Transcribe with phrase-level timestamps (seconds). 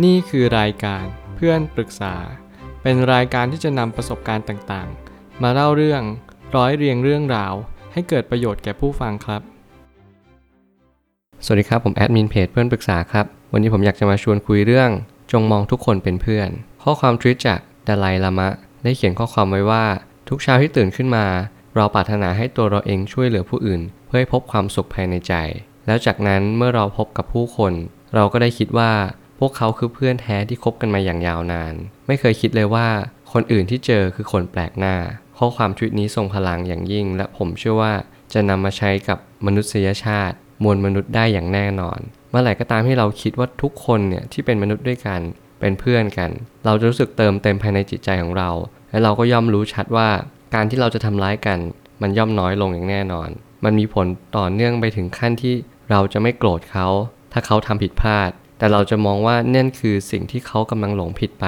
[0.00, 1.04] นี่คือรายการ
[1.36, 2.14] เพื่อนปรึกษา
[2.82, 6.02] เป็นรายการที่จะนำประสบการณ์ต่างๆ มาเล่าเรื่อง
[6.56, 7.54] ร้อยเรียงเรื่องราว
[7.92, 9.42] ให้เกิดประโยชน์แก่ผู้ฟังครับ
[11.44, 14.90] สวัสดีครับ ผมแอดมินเพจเพื่อนปรึกษาครับ วันนี้ผมอยากจะมาชวนคุยเรื่อง
[15.32, 16.48] จงมองทุกคนเป็นเพื่อน
[16.82, 18.48] ข้อความทวิตจากดาไลลามะ
[18.84, 19.84] ได้เขียนข้อความไว้ว่า
[20.28, 21.26] ทุกเช้าที่ตื่นขึ้นมา
[21.76, 25.34] เราปรารถนาให้ตัวเราเองช่วยเหลือผู้อื่น เพื่อให้พบความสุขภายในใจ
[25.86, 27.72] แล้วจากนั้นเมื่อเราพบกับผู้คน
[28.14, 28.92] เราก็ได้คิดว่า
[29.44, 31.74] วกเขาคือเพื่อนแท้ที่คบกันมาอย่างยาวนาน
[32.06, 32.88] ไม่เคยคิดเลยว่า
[33.32, 34.96] คนอื่นที่เจอคือคนแปลกหน้า
[35.38, 37.94] ข้อความทวิตนี้ทรงพลังอย่างยิ่ง และผมเชื่อว่า
[38.32, 41.98] จะนำมาใช้กับมนุษยชาติ มวลมนุษย์ได้อย่างแน่นอน
[42.30, 45.20] เมื่อไหร่ก็ตามที่เราคิดว่าทุกคนเนี่ยที่เป็นมนุษย์ด้วยกัน
[45.60, 46.30] เป็นเพื่อนกัน
[46.64, 48.50] เราจะรู้สึกเติมเต็มภายในจิตใจของเรา
[48.90, 50.10] และเราก็ย่อมรู้ชัดว่า
[50.54, 51.58] การที่เราจะทำร้ายกัน
[52.02, 53.28] มันย่อมน้อยลงอย่างแน่นอน
[53.64, 55.54] มันมีผลต่อเนื่องไปถึงขั้นที่
[55.90, 56.86] เราจะไม่โกรธเขา
[57.32, 58.30] ถ้าเขาทำผิดพลาด
[58.62, 61.46] แต่เราจะมองว่านั่นคือสิ่งที่เขากำลังหลงผิดไป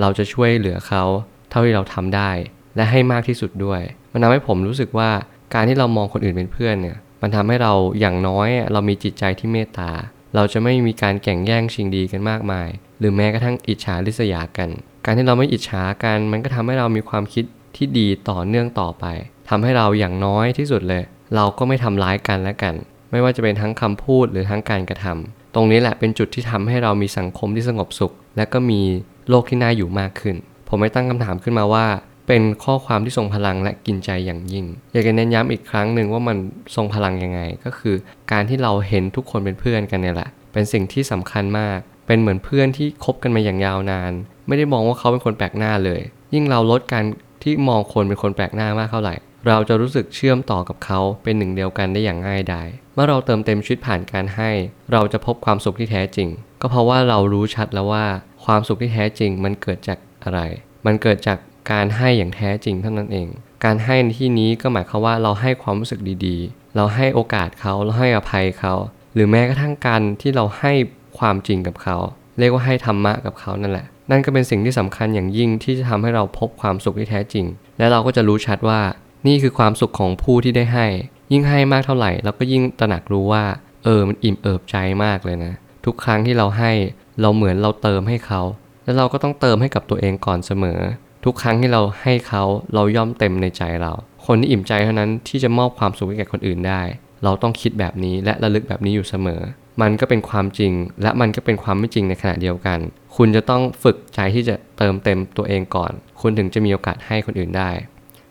[0.00, 1.04] เราจะช่วยเหลือเขา
[1.50, 2.30] เท่าที่เราทำได้
[2.76, 3.80] และให้มากที่สุดด้วย
[4.12, 5.10] มันทำให้ผมรู้สึกว่า
[5.54, 9.90] การที่เรามองคนอื่นเป็นเพื่อนเนี่ยมันทำให้เราอย่างน้อยเรามีจิตใจที่เมตตา
[10.34, 12.68] เราจะไม่มีการแข่งแย่งชิงดีกันมากมาย
[12.98, 14.68] หรือแม้กระทั่งอิจฉาริษยากัน
[15.04, 17.44] การที่เราไม่อิจฉากันมันก็ทำให้เรามีความคิด
[17.76, 19.04] ที่ดีต่อเนื่องต่อไป
[19.48, 21.02] ทำให้เราอย่างน้อยที่สุดเลย
[21.34, 22.74] เราก็ไม่ทำร้ายกันและกัน
[23.10, 28.80] ไม่ว่าจะเป็นทั้งคำพูดหรือทั้งการกระทำ ตรงนี้แหละเป็นจุดที่ทำให้เรามีสังคมที่สงบสุข และก็มี
[29.28, 30.36] โลกที่น่าอยู่มากขึ้น
[30.68, 31.86] ผมไม่ตั้งคำถามขึ้นมาว่า
[32.28, 36.36] เป็นข้อความที่ทรงพลังและกินใจอย่างยิ่ง อยากจะเน้นย้ำอีกครั้งหนึ่งว่ามัน
[36.74, 37.94] ทรงพลังยังไง ก็คือ
[38.32, 44.12] การที่เราเห็นทุกคนเป็นเพื่อนกันเนี่ยแหละ เป็นสิ่งที่สำคัญมาก เป็นเหมือนเพื่อนที่คบกันมาอย่างยาวนาน
[44.48, 46.00] ไม่ได้มองว่าเขาเป็นคนแปลกหน้าเลย
[46.34, 47.04] ยิ่งเราลดการ
[47.42, 49.14] ที่มองคนเป็นคนแปลกหน้ามากเท่าไหร่
[49.48, 54.50] เราจะรู้สึกเชื่อมต่อกับเขาเป็นหนึ่งเดียวกันได้อย่างง่ายดายเมื่อเราเติมเต็มชีวิตผ่านการให้
[54.92, 56.28] เราจะพบความสุขที่แท้จริง
[56.60, 58.06] ก็เพราะว่าเรารู้ชัดแล้วว่า
[58.44, 60.40] ความสุขที่แท้จริงมันเกิดจากอะไร
[60.86, 61.38] มันเกิดจาก
[61.72, 63.28] การให้อย่างแท้จริงเท่านั้นเอง
[63.64, 68.74] การให้ในที่นี้ก็หมายความว่าเราให้ความรู้สึกดีๆ เราให้โอกาสเขาเราให้อภัยเขา
[69.14, 70.72] หรือแม้กระทั่งการที่เราให้
[71.18, 71.96] ความจริงกับเขา
[72.38, 77.46] เรียกว่าให้ธรรมะกับเขานั่นแหละ นั่นก็เป็นสิ่งที่สำคัญอย่างยิ่งที่จะทำให้เราพบความสุขที่แท้จริง
[77.78, 78.80] และเราก็จะรู้ชัดว่า
[79.26, 80.86] นี่คือความสุขของผู้ที่ได้ให้
[81.32, 83.44] ยิ่งให้มากเท่าไหร่เราก็ยิ่งตระหนักรู้ว่า
[83.84, 85.52] เออมันอิ่มเอิบใจมากเลยนะ
[85.84, 86.72] ทุกครั้งที่เราให้
[87.20, 88.42] เราเหมือนเราเติมให้เขา
[88.84, 90.80] แล้วเราก็ต้องเติมให้กับตัวเองก่อนเสมอ
[91.24, 92.42] ทุกครั้งที่เราให้เขา
[92.74, 93.92] เราย่อมเต็มในใจเรา
[94.26, 96.82] คนที่อิ่มใจเท่านั้นที่จะมอบความสุขให้แก่คนอื่นได้
[97.24, 99.40] เราต้องคิดแบบนี้และระลึกแบบนี้อยู่เสมอ
[99.82, 102.78] มันก็เป็นความจริง และมันก็เป็นความไม่จริงในขณะเดียวกัน
[103.16, 107.70] คุณจะต้องฝึกใจที่จะเติมเต็มตัวเองก่อน คุณถึงจะมีโอกาสให้คนอื่นได้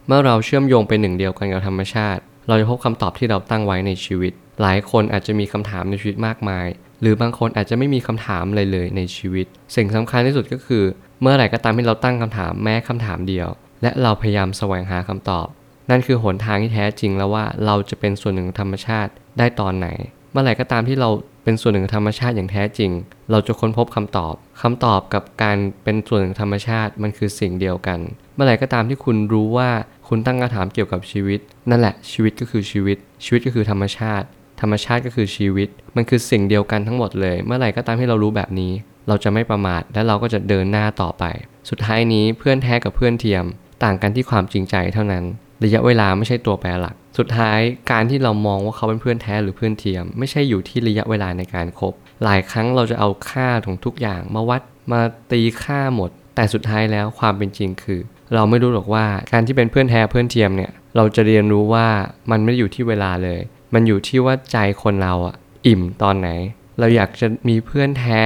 [0.07, 6.67] เมื่อเราเชื่อมโยงเป็นหนึ่งเดียวกันกับธรรมชาติ เราจะพบคำตอบที่เราตั้งไว้ในชีวิต หลายคนอาจจะมีคำถามในชีวิตมากมาย
[7.01, 10.83] หรือบางคนอาจจะไม่มีคำถามเลยเลยในชีวิต สิ่งสำคัญที่สุดก็คือ
[11.21, 13.47] เมื่อไหร่ก็ตามที่เราตั้งคำถามแม้คำถามเดียว
[13.81, 15.47] และเราพยายามแสวงหาคำตอบ
[15.89, 19.87] นั่นคือหนทางที่แท้จริงแล้วว่าเราจะเป็นส่วนหนึ่งธรรมชาติได้ตอนไหน
[20.31, 21.09] เมื่อไหร่ก็ตามที่เรา
[21.43, 22.91] เป็นส่วนหนึ่งธรรมชาติอย่างแท้จริง
[23.31, 27.99] เราจะค้นพบคำตอบคำตอบกับการเป็นส่วนหนึ่งธรรมชาติมันคือสิ่งเดียวกัน
[28.35, 29.69] เมื่อไหร่ก็ตามที่คุณรู้ว่า
[30.07, 31.39] คุณตั้งคำถามเกี่ยวกับชีวิต
[31.69, 34.27] นั่นแหละชีวิตก็คือชีวิต ชีวิตก็คือธรรมชาติ
[34.61, 38.71] ธรรมชาติก็คือชีวิต มันคือสิ่งเดียวกันทั้งหมดเลย เมื่อไหร่ก็ตามที่เรารู้แบบนี้
[39.07, 41.23] เราจะไม่ประมาทและเราก็จะเดินหน้าต่อไป
[41.69, 43.45] สุดท้ายนี้เพื่อนแท้กับเพื่อนเทียม
[43.83, 45.23] ต่างกันที่ความจริงใจเท่านั้น
[45.63, 47.59] ระยะเวลาไม่ใช่ตัวแปรหลัก สุดท้าย
[47.91, 54.61] การที่เรามองว่าเขาเป็นเพื่อนแท้หรือเพื่อนเทียม ไม่ใช่อยู่ที่ระยะเวลาในการคบหลายครั้งเราจะเอาค่าของทุกอย่างมาวัด
[54.91, 55.01] มา
[55.31, 57.99] ตีค่าหมด แต่สุดท้ายแล้วความเป็นจริงคือ
[58.33, 61.87] เราไม่รู้หรอกว่าการที่เป็นเพื่อนแท้เพื่อนเทียมเนี่ย เราจะเรียนรู้ว่า
[62.31, 63.39] มันไม่ได้อยู่ที่เวลาเลย
[63.73, 65.35] มันอยู่ที่ว่าใจคนเราอะ
[65.67, 66.29] อิ่มตอนไหน
[66.79, 68.19] เราอยากจะมีเพื่อนแท้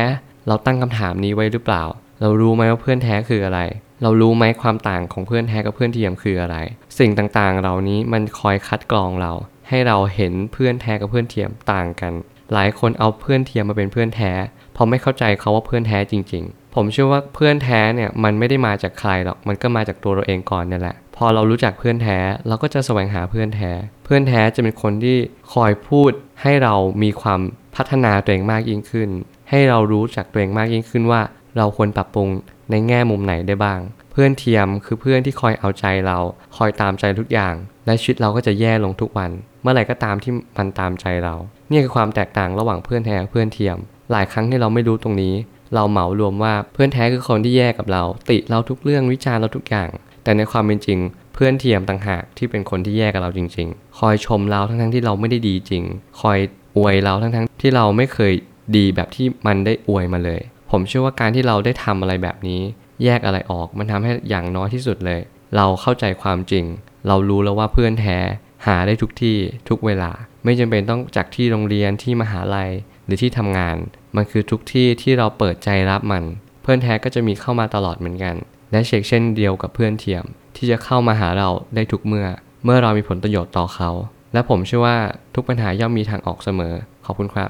[0.47, 1.83] เราตั้งคำถามนี้ไว้หรือเปล่า
[2.21, 3.59] เรารู้ไหมว่าเพื่อนแท้คืออะไร
[4.01, 6.57] เรารู้ไหมความต่างของเพื่อนแท้กับเพื่อนเทียมคืออะไร
[6.99, 9.33] สิ่งต่างๆ เหล่านี้มันคอยคัดกรองเรา
[9.69, 12.13] ให้เราเห็นเพื่อนแท้กับเพื่อนเทียมต่างกัน
[12.53, 14.31] หลายคนเอาเพื่อนเทียมมาเป็นเพื่อนแท้
[14.73, 23.71] เพราะไม่เข้าใจเขาว่าเพื่อนแท้จริง ๆ ผมเชื่อว่าเพื่อนแท้เนี่ยมันไม่ได้มาจากใครหรอก มันก็มาจากตัวเราเองก่อนนี่แหละ พอเรารู้จักเพื่อนแท้เราก็จะแสวงหาเพื่อนแท้
[24.05, 25.17] เพื่อนแท้จะเป็นคนที่
[25.53, 27.41] คอยพูดให้เรามีความ
[27.75, 29.09] พัฒนาตัวเองมากยิ่งขึ้น
[29.49, 31.21] ให้เรารู้จักตัวเองมากยิ่งขึ้นว่า
[31.57, 32.27] เราควรปรับปรุง
[32.71, 33.79] ในแง่มุมไหนได้บ้าง
[34.11, 36.17] เพื่อนเทียมคือเพื่อนที่คอยเอาใจเรา
[36.57, 37.53] คอยตามใจทุกอย่าง
[37.85, 39.31] และชีวิตเราก็จะแย่ลงทุกวัน
[39.61, 41.35] เมื่อไหร่ก็ตามที่มันตามใจเรา
[41.71, 43.77] นี่คือความแตกต่างระหว่างเพื่อนแท้เพื่อนเทียม
[44.11, 45.33] หลายครั้งที่เราไม่รู้ตรงนี้
[45.75, 49.89] เราเหมารวมว่าเพื่อนแท้คือคนที่แย่กับเรา ติเราทุกเรื่องวิจารณ์เราทุกอย่าง
[50.23, 50.99] แต่ในความเป็นจริง
[51.33, 55.83] เพื่อนเทียมต่างหากที่เป็นคนที่แย่กับเราจริง ๆ คอยชมเราทั้งๆที่เราไม่ได้ดีจริง
[56.21, 56.39] คอย
[56.77, 58.33] อวยเราทั้งๆที่เราไม่เคย
[58.75, 60.41] ดีแบบที่มันได้อวยมาเลย
[60.71, 62.61] ผมเชื่อว่าการที่เราได้ทำอะไรแบบนี้
[63.03, 65.21] แยกอะไรออกมันทำให้อย่างน้อยที่สุดเลย
[65.55, 66.65] เราเข้าใจความจริง
[67.07, 68.17] เรารู้แล้วว่าเพื่อนแท้
[68.65, 69.37] หาได้ทุกที่
[69.69, 70.11] ทุกเวลา
[70.43, 72.69] ไม่จำเป็นต้องจากที่โรงเรียนที่มหาลัย
[73.07, 73.77] หรือที่ทำงาน
[74.15, 76.23] มันคือทุกที่ที่เราเปิดใจรับมัน
[76.61, 78.35] เพื่อนแท้ก็จะมีเข้ามาตลอดเหมือนกัน
[78.71, 80.23] และเช็คเช่นเดียวกับเพื่อนเทียม
[80.55, 82.27] ที่จะเข้ามาหาเราได้ทุกเมื่อ
[82.65, 83.89] เมื่อเรามีผลประโยชน์ต่อเขา
[84.33, 84.97] และผมเชื่อว่า
[85.35, 86.73] ทุกปัญหาย่อมมีทางออกเสมอ
[87.05, 87.49] ขอบคุณครับ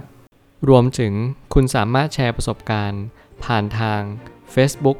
[0.69, 1.13] รวมถึง
[1.53, 3.03] คุณสามารถแชร์ประสบการณ์
[3.43, 4.01] ผ่านทาง
[4.53, 4.97] Facebook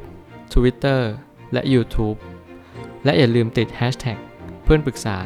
[0.52, 1.00] Twitter
[1.52, 2.18] และ YouTube
[3.04, 4.18] และอย่าลืมติด Hashtag
[4.64, 5.18] เพื่อนปรึกษา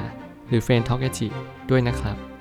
[0.49, 1.09] หรือ f r ร e n d t a l k a
[1.71, 2.32] ด้วยนะครับ